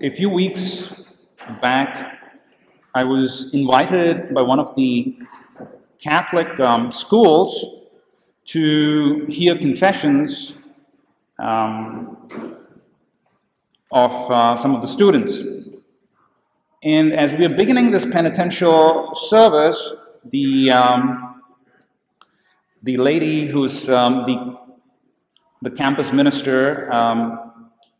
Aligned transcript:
a 0.00 0.10
few 0.10 0.30
weeks 0.30 1.04
back, 1.60 2.20
I 2.94 3.04
was 3.04 3.52
invited 3.52 4.32
by 4.34 4.42
one 4.42 4.60
of 4.60 4.74
the 4.76 5.18
Catholic 6.00 6.58
um, 6.60 6.92
schools 6.92 7.86
to 8.46 9.26
hear 9.28 9.56
confessions 9.56 10.54
um, 11.38 12.16
of 13.90 14.30
uh, 14.30 14.56
some 14.56 14.74
of 14.74 14.82
the 14.82 14.88
students. 14.88 15.42
And 16.82 17.12
as 17.12 17.32
we 17.32 17.44
are 17.44 17.54
beginning 17.56 17.90
this 17.90 18.04
penitential 18.04 19.14
service, 19.28 19.94
the 20.24 20.70
um, 20.70 21.42
the 22.84 22.96
lady 22.96 23.48
who's 23.48 23.88
um, 23.88 24.24
the 24.26 24.58
the 25.62 25.70
campus 25.76 26.12
minister 26.12 26.92
um, 26.92 27.47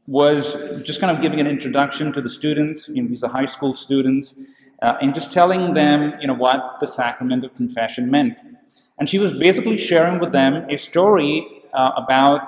was 0.09 0.83
just 0.85 1.01
kind 1.01 1.15
of 1.15 1.23
giving 1.23 1.39
an 1.39 1.47
introduction 1.47 2.13
to 2.15 2.23
the 2.23 2.31
students. 2.31 2.89
You 2.89 3.03
know, 3.03 3.09
these 3.09 3.23
are 3.23 3.31
high 3.31 3.47
school 3.47 3.75
students, 3.75 4.35
uh, 4.81 4.97
and 5.03 5.15
just 5.15 5.33
telling 5.33 5.75
them, 5.75 6.15
you 6.19 6.27
know, 6.27 6.35
what 6.35 6.79
the 6.81 6.87
sacrament 6.87 7.45
of 7.45 7.55
confession 7.55 8.11
meant. 8.11 8.39
And 8.99 9.07
she 9.07 9.19
was 9.19 9.39
basically 9.39 9.77
sharing 9.77 10.19
with 10.19 10.33
them 10.33 10.65
a 10.71 10.79
story 10.79 11.47
uh, 11.75 11.93
about 11.97 12.41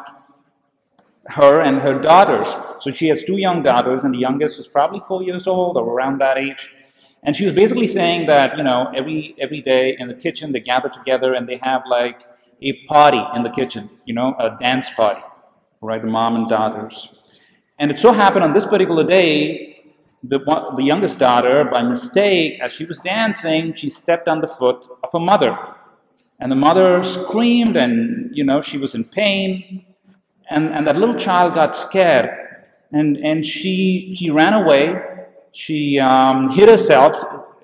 her 1.26 1.60
and 1.60 1.78
her 1.78 2.00
daughters. 2.00 2.48
So 2.80 2.90
she 2.90 3.08
has 3.08 3.22
two 3.24 3.36
young 3.36 3.62
daughters, 3.62 4.04
and 4.04 4.14
the 4.14 4.18
youngest 4.18 4.58
is 4.58 4.66
probably 4.66 5.02
four 5.06 5.22
years 5.22 5.46
old 5.46 5.76
or 5.76 5.84
around 5.84 6.18
that 6.22 6.38
age. 6.38 6.70
And 7.22 7.36
she 7.36 7.44
was 7.44 7.54
basically 7.54 7.86
saying 7.86 8.26
that, 8.28 8.56
you 8.56 8.64
know, 8.64 8.90
every 8.94 9.34
every 9.38 9.60
day 9.60 9.96
in 9.98 10.08
the 10.08 10.14
kitchen 10.14 10.52
they 10.52 10.60
gather 10.60 10.88
together 10.88 11.34
and 11.34 11.46
they 11.46 11.58
have 11.58 11.82
like 11.86 12.22
a 12.62 12.72
party 12.86 13.22
in 13.36 13.42
the 13.42 13.50
kitchen, 13.50 13.90
you 14.06 14.14
know, 14.14 14.34
a 14.38 14.56
dance 14.58 14.88
party, 14.96 15.20
right? 15.82 16.00
The 16.00 16.08
mom 16.08 16.36
and 16.36 16.48
daughters. 16.48 17.19
And 17.80 17.90
it 17.90 17.98
so 17.98 18.12
happened 18.12 18.44
on 18.44 18.52
this 18.52 18.64
particular 18.64 19.02
day, 19.02 19.94
the, 20.22 20.38
the 20.76 20.84
youngest 20.84 21.18
daughter, 21.18 21.64
by 21.64 21.82
mistake, 21.82 22.60
as 22.60 22.70
she 22.72 22.84
was 22.84 22.98
dancing, 22.98 23.74
she 23.74 23.90
stepped 23.90 24.28
on 24.28 24.40
the 24.40 24.46
foot 24.46 24.86
of 25.02 25.10
her 25.12 25.18
mother. 25.18 25.58
And 26.38 26.52
the 26.52 26.56
mother 26.56 27.02
screamed, 27.02 27.76
and, 27.76 28.30
you 28.36 28.44
know, 28.44 28.60
she 28.60 28.78
was 28.78 28.94
in 28.94 29.04
pain. 29.04 29.84
And, 30.50 30.68
and 30.74 30.86
that 30.86 30.96
little 30.96 31.16
child 31.16 31.54
got 31.54 31.74
scared. 31.74 32.30
And, 32.92 33.16
and 33.16 33.44
she, 33.44 34.14
she 34.16 34.30
ran 34.30 34.52
away. 34.52 35.02
She 35.52 35.98
um, 35.98 36.50
hid 36.50 36.68
herself. 36.68 37.14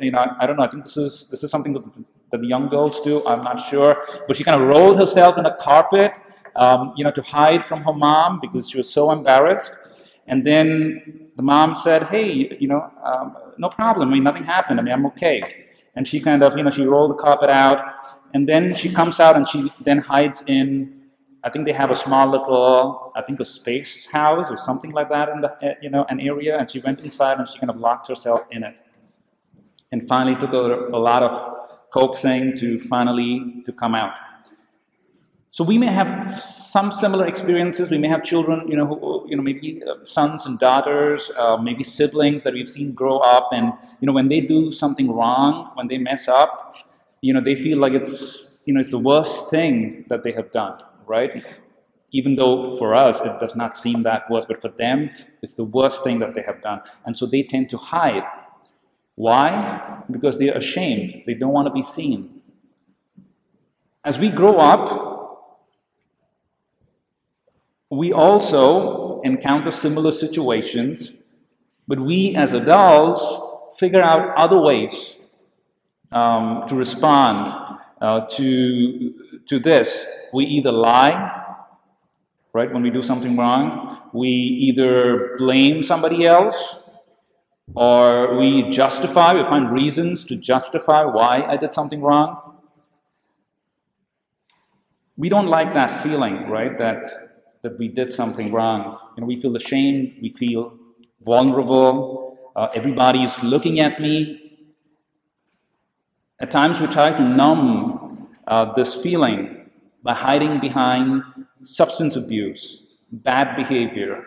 You 0.01 0.11
know, 0.11 0.27
I 0.41 0.47
don't 0.47 0.57
know, 0.57 0.65
I 0.65 0.69
think 0.69 0.83
this 0.83 0.97
is, 0.97 1.29
this 1.31 1.45
is 1.45 1.51
something 1.51 1.73
that 1.75 1.85
that 2.33 2.41
the 2.41 2.47
young 2.47 2.69
girls 2.69 3.01
do, 3.03 3.25
I'm 3.27 3.45
not 3.45 3.69
sure. 3.71 4.05
But 4.27 4.37
she 4.37 4.45
kind 4.45 4.61
of 4.61 4.69
rolled 4.69 4.99
herself 4.99 5.39
in 5.39 5.47
a 5.47 5.57
carpet, 5.57 6.13
um, 6.57 6.93
you 6.97 7.05
know, 7.05 7.13
to 7.13 7.23
hide 7.23 7.65
from 7.65 7.83
her 7.85 7.93
mom 7.93 8.41
because 8.41 8.69
she 8.69 8.79
was 8.79 8.93
so 8.93 9.13
embarrassed. 9.13 9.86
And 10.27 10.45
then 10.45 11.31
the 11.37 11.43
mom 11.43 11.77
said, 11.77 12.05
hey, 12.05 12.57
you 12.59 12.69
know, 12.69 12.91
um, 13.05 13.37
no 13.59 13.69
problem. 13.69 14.09
I 14.09 14.13
mean, 14.13 14.25
nothing 14.25 14.45
happened. 14.45 14.81
I 14.81 14.83
mean, 14.83 14.93
I'm 14.93 15.07
okay. 15.07 15.67
And 15.95 16.07
she 16.07 16.21
kind 16.21 16.43
of, 16.43 16.57
you 16.57 16.65
know, 16.65 16.71
she 16.71 16.85
rolled 16.85 17.13
the 17.13 17.23
carpet 17.23 17.49
out. 17.49 17.95
And 18.35 18.49
then 18.49 18.75
she 18.75 18.93
comes 18.93 19.21
out 19.21 19.37
and 19.37 19.49
she 19.49 19.73
then 19.85 19.99
hides 19.99 20.43
in, 20.47 21.01
I 21.45 21.51
think 21.51 21.65
they 21.65 21.73
have 21.73 21.91
a 21.91 21.95
small 21.95 22.29
little, 22.29 23.13
I 23.15 23.23
think 23.23 23.41
a 23.41 23.45
space 23.45 24.07
house 24.07 24.49
or 24.51 24.59
something 24.59 24.91
like 24.91 25.09
that 25.11 25.29
in 25.29 25.41
the, 25.41 25.57
eh, 25.63 25.75
you 25.81 25.91
know, 25.91 26.05
an 26.09 26.21
area. 26.21 26.59
And 26.59 26.71
she 26.71 26.81
went 26.81 27.01
inside 27.01 27.39
and 27.39 27.49
she 27.49 27.59
kind 27.59 27.71
of 27.71 27.77
locked 27.77 28.09
herself 28.09 28.47
in 28.51 28.65
it. 28.65 28.77
And 29.93 30.07
finally 30.09 30.35
took 30.37 30.53
a, 30.53 30.89
a 30.89 30.99
lot 30.99 31.23
of 31.23 31.57
coaxing 31.93 32.59
to 32.59 32.81
finally 32.81 33.63
to 33.65 33.73
come 33.73 33.95
out. 33.95 34.13
So 35.53 35.65
we 35.65 35.79
may 35.79 35.87
have 35.87 36.43
some 36.77 36.93
similar 36.93 37.27
experiences. 37.27 37.89
We 37.89 37.97
may 37.97 38.09
have 38.09 38.23
children, 38.23 38.69
you 38.69 38.77
know, 38.77 38.87
who, 38.87 39.25
you 39.31 39.35
know, 39.35 39.43
maybe 39.43 39.83
uh, 39.83 40.05
sons 40.05 40.45
and 40.45 40.59
daughters, 40.59 41.31
uh, 41.39 41.57
maybe 41.57 41.83
siblings 41.83 42.43
that 42.45 42.53
we've 42.53 42.69
seen 42.69 42.93
grow 42.93 43.17
up, 43.37 43.49
and 43.53 43.73
you 44.01 44.07
know, 44.07 44.13
when 44.13 44.29
they 44.29 44.43
do 44.43 44.71
something 44.73 45.11
wrong, 45.11 45.71
when 45.73 45.89
they 45.89 45.97
mess 45.97 46.29
up, 46.29 46.75
you 47.23 47.33
know, 47.33 47.41
they 47.41 47.55
feel 47.55 47.79
like 47.79 47.95
it's, 47.95 48.59
you 48.67 48.75
know, 48.75 48.81
it's 48.81 48.91
the 48.91 48.99
worst 48.99 49.49
thing 49.49 50.05
that 50.11 50.23
they 50.23 50.33
have 50.33 50.53
done, 50.53 50.77
right? 51.07 51.33
Even 52.11 52.37
though 52.37 52.77
for 52.77 52.95
us 52.95 53.17
it 53.21 53.41
does 53.41 53.57
not 53.57 53.75
seem 53.75 54.03
that 54.03 54.31
worse, 54.31 54.45
but 54.45 54.61
for 54.61 54.69
them 54.69 55.09
it's 55.43 55.55
the 55.55 55.65
worst 55.65 56.05
thing 56.05 56.19
that 56.19 56.35
they 56.35 56.43
have 56.43 56.61
done, 56.61 56.83
and 57.07 57.17
so 57.17 57.25
they 57.25 57.43
tend 57.43 57.71
to 57.71 57.79
hide 57.79 58.27
why? 59.19 60.03
Because 60.11 60.39
they're 60.39 60.59
ashamed. 60.59 61.23
They 61.27 61.33
don't 61.33 61.55
want 61.55 61.69
to 61.69 61.73
be 61.73 61.81
seen. 61.81 62.43
As 64.05 64.19
we 64.19 64.29
grow 64.29 64.59
up, 64.59 65.16
we 67.91 68.13
also 68.13 69.21
encounter 69.23 69.71
similar 69.71 70.13
situations, 70.13 71.37
but 71.87 72.01
we 72.01 72.35
as 72.35 72.53
adults 72.53 73.23
figure 73.79 74.03
out 74.03 74.37
other 74.37 74.59
ways 74.59 75.17
um, 76.13 76.65
to 76.69 76.75
respond 76.75 77.81
uh, 78.01 78.27
to, 78.27 79.15
to 79.47 79.59
this. 79.59 80.29
We 80.33 80.45
either 80.47 80.73
lie, 80.73 81.45
right, 82.53 82.73
when 82.73 82.83
we 82.83 82.91
do 82.91 83.03
something 83.03 83.37
wrong, 83.37 83.99
we 84.13 84.29
either 84.29 85.37
blame 85.39 85.83
somebody 85.83 86.27
else 86.27 86.91
or 87.75 88.37
we 88.37 88.71
justify, 88.71 89.35
we 89.35 89.43
find 89.43 89.73
reasons 89.73 90.25
to 90.25 90.37
justify 90.37 91.05
why 91.05 91.43
I 91.43 91.57
did 91.57 91.73
something 91.73 92.01
wrong. 92.01 92.57
We 95.17 95.29
don't 95.29 95.49
like 95.49 95.75
that 95.75 96.03
feeling, 96.03 96.49
right? 96.49 96.77
That, 96.79 97.36
that 97.67 97.77
we 97.81 97.89
did 97.89 98.13
something 98.13 98.53
wrong. 98.53 98.97
You 99.17 99.23
know, 99.23 99.27
we 99.27 99.41
feel 99.43 99.57
ashamed, 99.57 100.19
we 100.23 100.33
feel 100.33 100.79
vulnerable, 101.25 102.39
uh, 102.55 102.69
everybody 102.77 103.25
is 103.25 103.35
looking 103.43 103.81
at 103.81 104.01
me. 104.01 104.63
At 106.39 106.53
times 106.53 106.79
we 106.81 106.87
try 106.87 107.11
to 107.11 107.21
numb 107.21 108.29
uh, 108.47 108.73
this 108.75 108.95
feeling 108.95 109.69
by 110.05 110.15
hiding 110.15 110.61
behind 110.61 111.25
substance 111.65 112.15
abuse, 112.15 112.87
bad 113.11 113.57
behavior, 113.57 114.25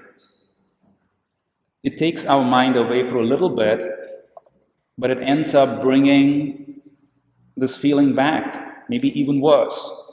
it 1.82 1.98
takes 1.98 2.26
our 2.26 2.44
mind 2.44 2.76
away 2.76 3.10
for 3.10 3.20
a 3.20 3.26
little 3.26 3.56
bit, 3.56 3.80
but 4.98 5.12
it 5.12 5.20
ends 5.22 5.54
up 5.54 5.82
bringing 5.82 6.82
this 7.56 7.74
feeling 7.74 8.14
back, 8.14 8.90
maybe 8.90 9.18
even 9.18 9.40
worse. 9.40 10.09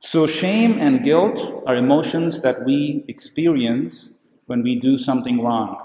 So, 0.00 0.26
shame 0.28 0.78
and 0.78 1.02
guilt 1.02 1.64
are 1.66 1.74
emotions 1.74 2.40
that 2.42 2.64
we 2.64 3.04
experience 3.08 4.28
when 4.46 4.62
we 4.62 4.76
do 4.76 4.96
something 4.96 5.42
wrong. 5.42 5.76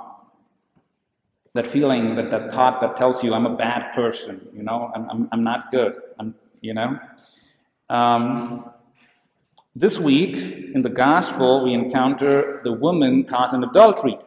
That 1.56 1.66
feeling, 1.66 2.16
that, 2.16 2.30
that 2.30 2.54
thought 2.54 2.80
that 2.82 2.96
tells 2.96 3.24
you, 3.24 3.34
I'm 3.34 3.48
a 3.48 3.56
bad 3.56 3.94
person, 3.94 4.48
you 4.56 4.64
know, 4.64 4.92
I'm, 4.96 5.10
I'm, 5.10 5.30
I'm 5.32 5.44
not 5.44 5.72
good, 5.72 6.00
I'm, 6.20 6.36
you 6.62 6.74
know. 6.76 7.00
Um, 7.90 8.70
this 9.76 9.98
week 9.98 10.36
in 10.76 10.84
the 10.84 10.90
gospel, 10.90 11.64
we 11.64 11.74
encounter 11.74 12.62
the 12.64 12.72
woman 12.72 13.24
caught 13.24 13.54
in 13.54 13.64
adultery. 13.64 14.18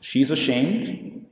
She's 0.00 0.30
ashamed, 0.30 1.26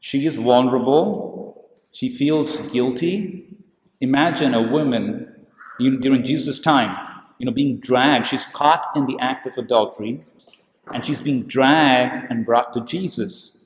she 0.00 0.26
is 0.26 0.34
vulnerable, 0.34 1.68
she 1.92 2.12
feels 2.12 2.56
guilty. 2.72 3.56
Imagine 4.00 4.54
a 4.54 4.62
woman 4.62 5.35
you 5.78 5.98
during 5.98 6.24
Jesus' 6.24 6.60
time, 6.60 6.96
you 7.38 7.46
know, 7.46 7.52
being 7.52 7.78
dragged. 7.78 8.26
She's 8.26 8.46
caught 8.46 8.90
in 8.94 9.06
the 9.06 9.16
act 9.20 9.46
of 9.46 9.56
adultery, 9.58 10.24
and 10.92 11.04
she's 11.04 11.20
being 11.20 11.44
dragged 11.46 12.30
and 12.30 12.46
brought 12.46 12.72
to 12.74 12.80
Jesus. 12.82 13.64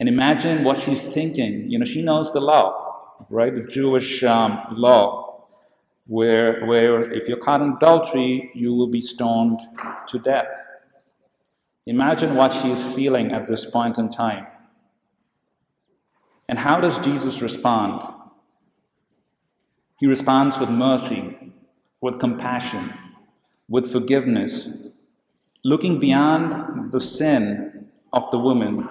And 0.00 0.08
imagine 0.08 0.64
what 0.64 0.82
she's 0.82 1.02
thinking. 1.02 1.70
You 1.70 1.78
know, 1.78 1.84
she 1.84 2.02
knows 2.02 2.32
the 2.32 2.40
law, 2.40 3.16
right? 3.30 3.54
The 3.54 3.70
Jewish 3.70 4.24
um, 4.24 4.60
law 4.72 5.24
where, 6.06 6.64
where 6.66 7.12
if 7.12 7.28
you're 7.28 7.38
caught 7.38 7.62
in 7.62 7.72
adultery, 7.72 8.50
you 8.54 8.74
will 8.74 8.88
be 8.88 9.00
stoned 9.00 9.60
to 10.08 10.18
death. 10.18 10.48
Imagine 11.86 12.34
what 12.34 12.52
she 12.52 12.70
is 12.70 12.82
feeling 12.94 13.32
at 13.32 13.48
this 13.48 13.64
point 13.64 13.98
in 13.98 14.10
time. 14.10 14.46
And 16.48 16.58
how 16.58 16.80
does 16.80 16.98
Jesus 16.98 17.40
respond? 17.40 18.14
He 20.04 20.06
responds 20.06 20.58
with 20.58 20.68
mercy, 20.68 21.34
with 22.02 22.20
compassion, 22.20 22.92
with 23.70 23.90
forgiveness, 23.90 24.68
looking 25.64 25.98
beyond 25.98 26.92
the 26.92 27.00
sin 27.00 27.86
of 28.12 28.30
the 28.30 28.38
woman. 28.38 28.86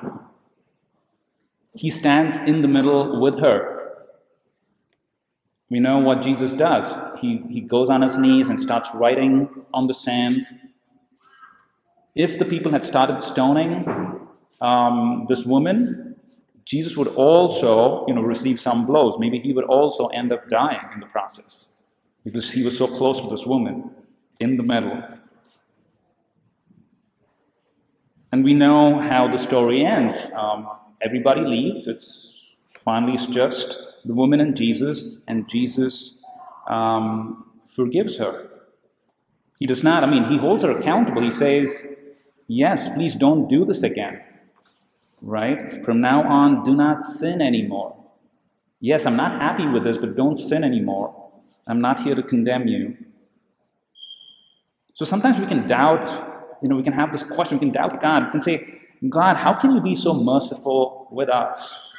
He 1.76 1.92
stands 1.92 2.38
in 2.50 2.64
the 2.64 2.68
middle 2.68 3.22
with 3.22 3.38
her 3.42 3.74
we 5.70 5.80
know 5.80 6.00
what 6.00 6.22
Jesus 6.22 6.52
does. 6.54 6.86
He, 7.20 7.42
he 7.50 7.62
goes 7.62 7.90
on 7.90 8.02
his 8.02 8.16
knees 8.16 8.50
and 8.50 8.60
starts 8.60 8.90
writing 8.94 9.50
on 9.74 9.88
the 9.88 9.94
sand. 9.94 10.46
If 12.16 12.40
the 12.40 12.46
people 12.46 12.72
had 12.72 12.86
started 12.86 13.22
stoning 13.22 13.88
um, 14.62 15.26
this 15.30 15.46
woman, 15.46 16.13
Jesus 16.66 16.96
would 16.96 17.10
also, 17.10 18.06
you 18.08 18.14
know, 18.14 18.22
receive 18.22 18.60
some 18.60 18.86
blows. 18.86 19.18
Maybe 19.20 19.40
he 19.40 19.54
would 19.54 19.66
also 19.66 20.08
end 20.08 20.32
up 20.32 20.50
dying 20.50 20.88
in 20.94 21.00
the 21.00 21.06
process 21.08 21.80
because 22.24 22.50
he 22.52 22.64
was 22.64 22.78
so 22.78 22.88
close 22.88 23.20
to 23.20 23.30
this 23.30 23.46
woman 23.46 23.92
in 24.40 24.56
the 24.56 24.64
middle. 24.64 25.04
And 28.32 28.44
we 28.44 28.54
know 28.54 29.00
how 29.00 29.28
the 29.28 29.38
story 29.38 29.86
ends. 29.86 30.18
Um, 30.36 30.70
everybody 31.02 31.42
leaves. 31.42 31.88
It's 31.88 32.34
finally 32.84 33.14
it's 33.14 33.28
just 33.28 34.06
the 34.06 34.14
woman 34.14 34.40
and 34.42 34.56
Jesus, 34.56 35.24
and 35.28 35.48
Jesus 35.48 36.22
um, 36.68 37.46
forgives 37.76 38.18
her. 38.18 38.50
He 39.60 39.66
does 39.66 39.84
not, 39.84 40.04
I 40.04 40.08
mean, 40.08 40.26
he 40.26 40.38
holds 40.38 40.64
her 40.64 40.72
accountable. 40.72 41.22
He 41.22 41.32
says, 41.32 41.70
Yes, 42.48 42.94
please 42.96 43.16
don't 43.16 43.48
do 43.48 43.66
this 43.66 43.84
again. 43.84 44.22
Right? 45.24 45.84
From 45.86 46.02
now 46.02 46.22
on, 46.24 46.66
do 46.66 46.76
not 46.76 47.06
sin 47.06 47.42
anymore. 47.42 47.96
Yes, 48.82 49.06
I'm 49.06 49.16
not 49.16 49.40
happy 49.40 49.66
with 49.66 49.86
this, 49.86 49.98
but 49.98 50.18
don't 50.18 50.36
sin 50.36 50.64
anymore. 50.64 51.32
I'm 51.66 51.80
not 51.80 52.04
here 52.04 52.14
to 52.14 52.22
condemn 52.22 52.68
you. 52.68 52.98
So 54.96 55.06
sometimes 55.06 55.40
we 55.40 55.46
can 55.46 55.66
doubt, 55.68 56.60
you 56.62 56.68
know, 56.68 56.76
we 56.76 56.84
can 56.84 56.92
have 56.92 57.14
this 57.14 57.24
question, 57.24 57.58
we 57.58 57.66
can 57.66 57.74
doubt 57.74 58.02
God. 58.02 58.26
We 58.26 58.32
can 58.32 58.42
say, 58.42 58.82
God, 59.10 59.38
how 59.38 59.54
can 59.54 59.72
you 59.72 59.82
be 59.82 59.96
so 59.96 60.14
merciful 60.14 61.08
with 61.12 61.30
us? 61.30 61.92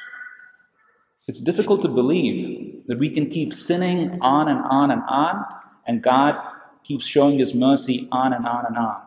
It's 1.27 1.41
difficult 1.41 1.81
to 1.81 1.87
believe 1.87 2.83
that 2.87 2.99
we 2.99 3.09
can 3.09 3.31
keep 3.31 3.55
sinning 3.55 4.19
on 4.21 4.47
and 4.47 4.59
on 4.69 4.91
and 4.91 5.01
on, 5.09 5.43
and 5.87 6.03
God 6.03 6.35
keeps 6.83 7.05
showing 7.05 7.39
His 7.39 7.55
mercy 7.55 8.07
on 8.11 8.33
and 8.33 8.45
on 8.45 8.65
and 8.67 8.77
on. 8.77 9.01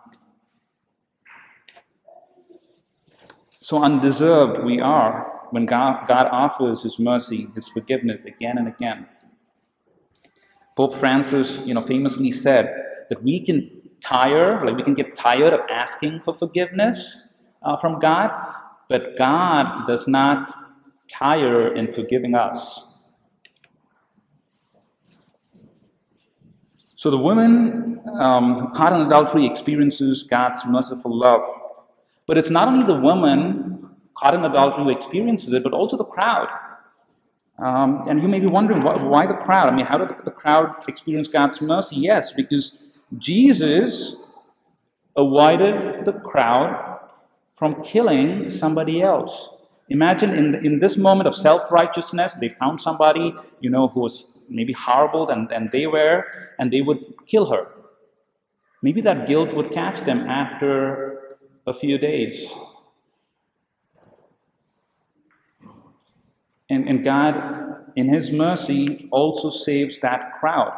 So 3.69 3.83
undeserved 3.83 4.65
we 4.65 4.81
are 4.81 5.43
when 5.51 5.67
God, 5.67 6.09
God 6.09 6.27
offers 6.33 6.83
His 6.83 6.99
mercy, 6.99 7.49
His 7.55 7.69
forgiveness 7.69 8.25
again 8.25 8.57
and 8.57 8.67
again. 8.67 9.07
Pope 10.75 10.95
Francis, 10.95 11.67
you 11.67 11.75
know, 11.75 11.83
famously 11.83 12.33
said 12.33 12.75
that 13.11 13.23
we 13.23 13.45
can 13.45 13.71
tire, 14.03 14.65
like 14.65 14.75
we 14.75 14.83
can 14.83 14.95
get 14.95 15.17
tired 15.17 15.53
of 15.53 15.61
asking 15.69 16.21
for 16.21 16.33
forgiveness 16.33 17.43
uh, 17.63 17.77
from 17.77 17.99
God, 17.99 18.31
but 18.89 19.19
God 19.19 19.87
does 19.87 20.09
not 20.09 20.51
tire 21.13 21.75
in 21.75 21.93
forgiving 21.93 22.35
us. 22.35 22.95
So 26.97 27.11
the 27.11 27.19
woman 27.19 28.01
um, 28.19 28.73
caught 28.73 28.95
in 28.95 29.07
adultery 29.07 29.45
experiences 29.45 30.23
God's 30.23 30.65
merciful 30.65 31.15
love. 31.15 31.43
But 32.29 32.37
it's 32.37 32.51
not 32.51 32.69
only 32.69 32.87
the 32.87 33.01
woman 33.01 33.89
caught 34.15 34.35
in 34.35 34.45
adultery 34.45 34.85
who 34.85 34.91
experiences 34.91 35.53
it, 35.55 35.65
but 35.65 35.73
also 35.73 35.97
the 35.97 36.05
crowd. 36.05 36.49
Um, 37.59 38.05
and 38.07 38.23
you 38.23 38.29
may 38.29 38.39
be 38.39 38.47
wondering 38.47 38.83
why, 38.83 38.93
why, 39.03 39.27
the 39.27 39.35
crowd? 39.35 39.69
I 39.69 39.75
mean, 39.75 39.87
how 39.87 39.99
did 39.99 40.11
the, 40.25 40.31
crowd 40.31 40.71
experience 40.87 41.27
God's 41.27 41.61
mercy? 41.61 41.97
Yes, 41.97 42.33
because 42.33 42.79
Jesus 43.17 44.15
avoided 45.17 46.05
the 46.05 46.13
crowd 46.13 47.01
from 47.57 47.83
killing 47.83 48.51
somebody 48.51 49.03
else. 49.03 49.49
Imagine 49.89 50.35
in, 50.35 50.55
in 50.67 50.79
this 50.79 50.97
moment 50.97 51.27
of 51.27 51.35
self 51.35 51.73
righteousness, 51.73 52.35
they 52.35 52.51
found 52.51 52.81
somebody, 52.81 53.35
you 53.61 53.71
know, 53.71 53.89
who 53.89 54.01
was 54.01 54.27
maybe 54.49 54.75
horrible 54.75 55.25
than, 55.27 55.49
than 55.49 55.69
they 55.73 55.87
were, 55.87 56.27
and 56.59 56.71
they 56.71 56.83
would 56.83 57.03
kill 57.27 57.47
her. 57.47 57.69
Maybe 58.83 59.01
that 59.01 59.27
guilt 59.27 59.55
would 59.55 59.73
catch 59.73 60.01
them 60.03 60.29
after 60.29 61.08
a 61.69 61.75
few 61.75 61.99
days. 61.99 62.51
And, 66.71 66.89
and 66.89 67.05
God, 67.05 67.93
in 67.97 68.09
His 68.09 68.31
mercy, 68.31 69.09
also 69.11 69.51
saves 69.51 69.99
that 70.01 70.39
crowd. 70.39 70.73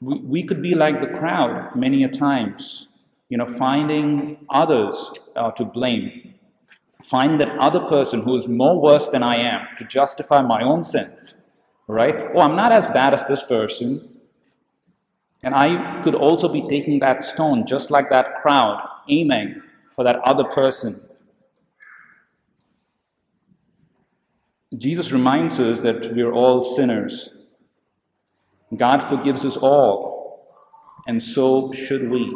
We, 0.00 0.18
we 0.18 0.42
could 0.42 0.62
be 0.62 0.74
like 0.74 1.00
the 1.00 1.18
crowd 1.18 1.76
many 1.76 2.02
a 2.04 2.08
times, 2.08 2.88
you 3.28 3.38
know, 3.38 3.46
finding 3.46 4.38
others 4.50 4.96
uh, 5.36 5.50
to 5.52 5.64
blame, 5.64 6.34
finding 7.04 7.38
that 7.38 7.58
other 7.58 7.80
person 7.80 8.22
who 8.22 8.36
is 8.36 8.48
more 8.48 8.80
worse 8.80 9.08
than 9.08 9.22
I 9.22 9.36
am 9.36 9.66
to 9.78 9.84
justify 9.84 10.42
my 10.42 10.62
own 10.62 10.82
sins, 10.82 11.60
right? 11.86 12.30
Oh, 12.34 12.40
I'm 12.40 12.56
not 12.56 12.72
as 12.72 12.86
bad 12.88 13.14
as 13.14 13.24
this 13.26 13.42
person. 13.42 14.08
And 15.42 15.54
I 15.54 16.02
could 16.02 16.14
also 16.14 16.48
be 16.48 16.62
taking 16.68 17.00
that 17.00 17.24
stone 17.24 17.66
just 17.66 17.90
like 17.90 18.08
that 18.10 18.40
crowd, 18.42 18.80
aiming 19.08 19.62
for 19.94 20.04
that 20.04 20.16
other 20.24 20.44
person 20.44 20.94
Jesus 24.76 25.12
reminds 25.12 25.58
us 25.58 25.80
that 25.80 26.14
we're 26.14 26.32
all 26.32 26.64
sinners. 26.76 27.28
God 28.74 29.02
forgives 29.06 29.44
us 29.44 29.56
all, 29.58 30.48
and 31.06 31.22
so 31.22 31.72
should 31.72 32.08
we. 32.10 32.34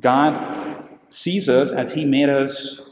God 0.00 0.84
sees 1.10 1.48
us 1.48 1.70
as 1.70 1.92
He 1.92 2.04
made 2.04 2.28
us, 2.28 2.90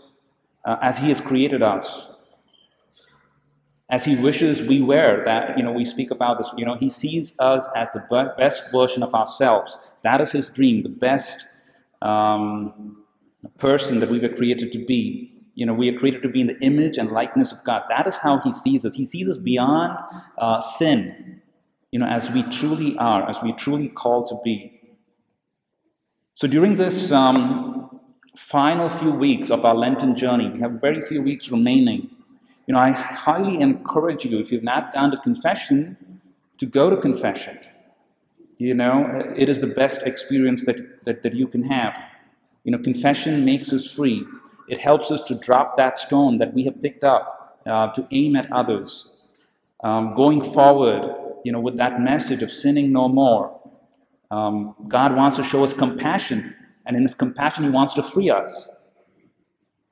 uh, 0.64 0.76
as 0.81 0.98
He 0.98 1.08
has 1.08 1.20
created 1.20 1.60
us, 1.60 2.15
as 3.88 4.04
He 4.04 4.16
wishes 4.16 4.66
we 4.66 4.80
were. 4.80 5.24
That, 5.24 5.56
you 5.56 5.64
know, 5.64 5.72
we 5.72 5.84
speak 5.84 6.10
about 6.10 6.38
this, 6.38 6.48
you 6.56 6.64
know, 6.64 6.76
He 6.76 6.90
sees 6.90 7.38
us 7.38 7.68
as 7.74 7.90
the 7.92 8.34
best 8.38 8.72
version 8.72 9.02
of 9.02 9.14
ourselves. 9.14 9.78
That 10.02 10.20
is 10.20 10.32
His 10.32 10.48
dream, 10.48 10.82
the 10.82 10.88
best. 10.88 11.44
Um, 12.02 13.02
person 13.58 14.00
that 14.00 14.10
we 14.10 14.18
were 14.18 14.28
created 14.28 14.72
to 14.72 14.84
be. 14.84 15.32
You 15.54 15.64
know, 15.64 15.74
we 15.74 15.88
are 15.88 15.98
created 15.98 16.22
to 16.22 16.28
be 16.28 16.40
in 16.40 16.48
the 16.48 16.58
image 16.60 16.98
and 16.98 17.10
likeness 17.12 17.52
of 17.52 17.64
God. 17.64 17.84
That 17.88 18.06
is 18.06 18.16
how 18.16 18.40
He 18.40 18.52
sees 18.52 18.84
us. 18.84 18.94
He 18.94 19.06
sees 19.06 19.28
us 19.28 19.36
beyond 19.36 19.98
uh, 20.38 20.60
sin, 20.60 21.40
you 21.90 21.98
know, 21.98 22.06
as 22.06 22.30
we 22.30 22.42
truly 22.44 22.96
are, 22.98 23.28
as 23.28 23.38
we 23.42 23.52
truly 23.52 23.88
call 23.88 24.26
to 24.26 24.38
be. 24.44 24.72
So 26.34 26.46
during 26.46 26.76
this 26.76 27.10
um, 27.10 28.00
final 28.36 28.90
few 28.90 29.12
weeks 29.12 29.50
of 29.50 29.64
our 29.64 29.74
Lenten 29.74 30.14
journey, 30.14 30.50
we 30.50 30.60
have 30.60 30.72
very 30.72 31.00
few 31.00 31.22
weeks 31.22 31.50
remaining. 31.50 32.10
You 32.66 32.74
know, 32.74 32.80
I 32.80 32.90
highly 32.90 33.60
encourage 33.60 34.24
you, 34.24 34.38
if 34.40 34.50
you've 34.50 34.64
not 34.64 34.92
gone 34.92 35.10
to 35.12 35.16
confession, 35.18 36.20
to 36.58 36.66
go 36.66 36.90
to 36.90 36.96
confession. 36.96 37.58
You 38.58 38.74
know, 38.74 39.32
it 39.36 39.48
is 39.48 39.60
the 39.60 39.66
best 39.66 40.02
experience 40.02 40.64
that, 40.64 41.04
that, 41.04 41.22
that 41.22 41.34
you 41.34 41.46
can 41.46 41.62
have. 41.64 41.94
You 42.64 42.72
know, 42.72 42.78
confession 42.78 43.44
makes 43.44 43.72
us 43.72 43.88
free. 43.88 44.24
It 44.68 44.80
helps 44.80 45.10
us 45.10 45.22
to 45.24 45.38
drop 45.38 45.76
that 45.76 45.98
stone 45.98 46.38
that 46.38 46.54
we 46.54 46.64
have 46.64 46.82
picked 46.82 47.04
up 47.04 47.60
uh, 47.66 47.92
to 47.92 48.08
aim 48.10 48.34
at 48.34 48.50
others. 48.50 49.28
Um, 49.84 50.14
going 50.14 50.42
forward, 50.42 51.14
you 51.44 51.52
know, 51.52 51.60
with 51.60 51.76
that 51.76 52.00
message 52.00 52.42
of 52.42 52.50
sinning 52.50 52.92
no 52.92 53.08
more, 53.08 53.60
um, 54.31 54.74
God 54.88 55.14
wants 55.14 55.36
to 55.36 55.44
show 55.44 55.62
us 55.62 55.72
compassion, 55.72 56.55
and 56.86 56.96
in 56.96 57.02
His 57.02 57.14
compassion, 57.14 57.62
He 57.62 57.70
wants 57.70 57.94
to 57.94 58.02
free 58.02 58.31
us. 58.31 58.75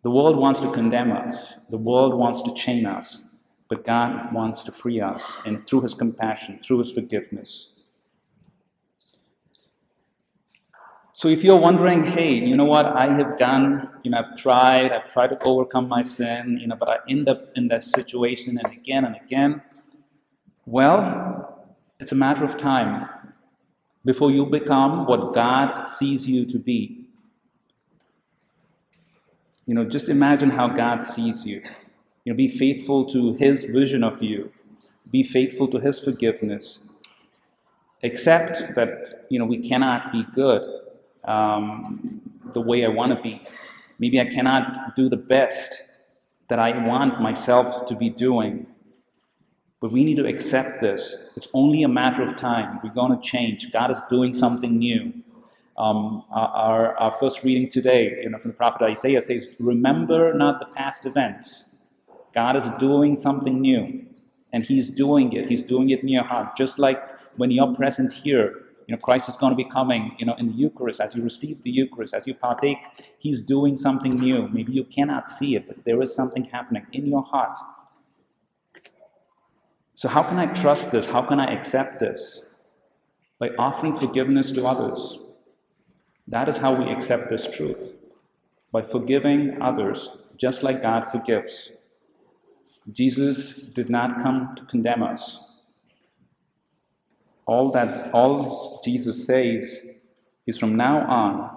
The 0.04 0.10
world 0.10 0.36
wants 0.36 0.60
to 0.60 0.70
condemn 0.70 1.12
us. 1.12 1.54
The 1.70 1.78
world 1.78 2.14
wants 2.14 2.42
to 2.42 2.54
chain 2.54 2.84
us, 2.84 3.38
but 3.68 3.86
God 3.86 4.34
wants 4.34 4.62
to 4.64 4.70
free 4.70 5.00
us, 5.00 5.22
and 5.46 5.66
through 5.66 5.80
His 5.80 5.94
compassion, 5.94 6.60
through 6.62 6.80
His 6.80 6.92
forgiveness. 6.92 7.92
So 11.14 11.28
if 11.28 11.42
you're 11.42 11.58
wondering, 11.58 12.04
hey, 12.04 12.34
you 12.34 12.54
know 12.54 12.66
what, 12.66 12.84
I 12.84 13.14
have 13.14 13.38
done, 13.38 13.88
you 14.02 14.10
know, 14.10 14.18
I've 14.18 14.36
tried, 14.36 14.92
I've 14.92 15.10
tried 15.10 15.28
to 15.28 15.38
overcome 15.44 15.88
my 15.88 16.02
sin, 16.02 16.58
you 16.60 16.66
know, 16.66 16.76
but 16.76 16.90
I 16.90 16.98
end 17.08 17.28
up 17.28 17.52
in 17.54 17.68
that 17.68 17.82
situation 17.82 18.58
and 18.58 18.72
again 18.72 19.06
and 19.06 19.16
again, 19.16 19.62
well, 20.66 21.78
it's 21.98 22.12
a 22.12 22.16
matter 22.16 22.44
of 22.44 22.58
time 22.58 23.08
before 24.04 24.30
you 24.30 24.44
become 24.44 25.06
what 25.06 25.32
God 25.32 25.86
sees 25.86 26.28
you 26.28 26.44
to 26.46 26.58
be. 26.58 27.03
You 29.66 29.74
know, 29.74 29.84
just 29.84 30.08
imagine 30.08 30.50
how 30.50 30.68
God 30.68 31.04
sees 31.04 31.46
you. 31.46 31.62
You 32.24 32.32
know, 32.32 32.36
be 32.36 32.48
faithful 32.48 33.06
to 33.12 33.34
His 33.34 33.64
vision 33.64 34.04
of 34.04 34.22
you. 34.22 34.52
Be 35.10 35.22
faithful 35.22 35.68
to 35.68 35.78
His 35.78 35.98
forgiveness. 35.98 36.88
Accept 38.02 38.74
that, 38.74 39.26
you 39.30 39.38
know, 39.38 39.46
we 39.46 39.66
cannot 39.66 40.12
be 40.12 40.24
good 40.34 40.62
um, 41.24 42.20
the 42.52 42.60
way 42.60 42.84
I 42.84 42.88
want 42.88 43.16
to 43.16 43.22
be. 43.22 43.40
Maybe 43.98 44.20
I 44.20 44.26
cannot 44.26 44.96
do 44.96 45.08
the 45.08 45.16
best 45.16 46.02
that 46.48 46.58
I 46.58 46.86
want 46.86 47.22
myself 47.22 47.86
to 47.86 47.96
be 47.96 48.10
doing. 48.10 48.66
But 49.80 49.92
we 49.92 50.04
need 50.04 50.16
to 50.16 50.26
accept 50.26 50.80
this. 50.82 51.14
It's 51.36 51.48
only 51.54 51.82
a 51.82 51.88
matter 51.88 52.22
of 52.22 52.36
time. 52.36 52.80
We're 52.82 52.90
going 52.92 53.18
to 53.18 53.22
change. 53.22 53.72
God 53.72 53.90
is 53.90 53.98
doing 54.10 54.34
something 54.34 54.78
new. 54.78 55.12
Um, 55.76 56.24
our, 56.30 56.96
our 56.98 57.12
first 57.18 57.42
reading 57.42 57.68
today 57.68 58.20
you 58.22 58.30
know, 58.30 58.38
from 58.38 58.52
the 58.52 58.56
prophet 58.56 58.82
Isaiah 58.82 59.20
says, 59.20 59.48
Remember 59.58 60.32
not 60.32 60.60
the 60.60 60.66
past 60.66 61.04
events. 61.04 61.86
God 62.34 62.56
is 62.56 62.64
doing 62.78 63.16
something 63.16 63.60
new. 63.60 64.06
And 64.52 64.64
He's 64.64 64.88
doing 64.88 65.32
it. 65.32 65.48
He's 65.48 65.62
doing 65.62 65.90
it 65.90 66.00
in 66.00 66.08
your 66.08 66.24
heart. 66.24 66.56
Just 66.56 66.78
like 66.78 67.00
when 67.36 67.50
you're 67.50 67.74
present 67.74 68.12
here, 68.12 68.62
you 68.86 68.94
know, 68.94 68.98
Christ 68.98 69.28
is 69.28 69.36
going 69.36 69.50
to 69.50 69.56
be 69.56 69.64
coming, 69.64 70.14
you 70.18 70.26
know, 70.26 70.34
in 70.34 70.46
the 70.46 70.52
Eucharist, 70.52 71.00
as 71.00 71.14
you 71.16 71.22
receive 71.22 71.62
the 71.62 71.70
Eucharist, 71.70 72.14
as 72.14 72.26
you 72.26 72.34
partake, 72.34 72.78
He's 73.18 73.40
doing 73.40 73.76
something 73.76 74.14
new. 74.14 74.48
Maybe 74.48 74.72
you 74.72 74.84
cannot 74.84 75.28
see 75.28 75.56
it, 75.56 75.64
but 75.66 75.84
there 75.84 76.00
is 76.02 76.14
something 76.14 76.44
happening 76.44 76.86
in 76.92 77.06
your 77.06 77.22
heart. 77.22 77.56
So, 79.96 80.08
how 80.08 80.22
can 80.22 80.38
I 80.38 80.46
trust 80.46 80.92
this? 80.92 81.06
How 81.06 81.22
can 81.22 81.40
I 81.40 81.52
accept 81.52 81.98
this? 81.98 82.46
by 83.38 83.50
offering 83.58 83.96
forgiveness 83.96 84.52
to 84.52 84.66
others. 84.66 85.18
That 86.26 86.48
is 86.48 86.56
how 86.56 86.74
we 86.74 86.90
accept 86.90 87.28
this 87.28 87.46
truth 87.46 87.92
by 88.72 88.82
forgiving 88.82 89.60
others 89.60 90.08
just 90.36 90.62
like 90.62 90.82
God 90.82 91.10
forgives. 91.10 91.70
Jesus 92.90 93.56
did 93.56 93.88
not 93.88 94.22
come 94.22 94.54
to 94.56 94.64
condemn 94.64 95.02
us. 95.02 95.60
All 97.46 97.70
that 97.72 98.12
all 98.12 98.80
Jesus 98.84 99.26
says 99.26 99.82
is 100.46 100.58
from 100.58 100.76
now 100.76 101.06
on, 101.06 101.50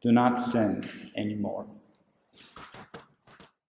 do 0.00 0.12
not 0.12 0.36
sin 0.38 0.84
anymore. 1.16 1.66